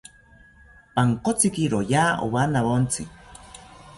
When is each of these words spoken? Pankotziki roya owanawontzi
Pankotziki 0.95 1.65
roya 1.73 2.05
owanawontzi 2.25 3.03